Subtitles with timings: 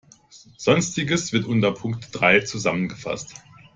[0.57, 3.35] Sonstiges wird unter Punkt drei zusammengefasst.